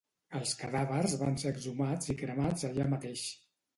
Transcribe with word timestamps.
Els 0.37 0.53
cadàvers 0.61 1.13
van 1.21 1.37
ser 1.43 1.53
exhumats 1.57 2.13
i 2.15 2.19
cremats 2.23 2.67
allà 2.71 2.89
mateix. 2.95 3.29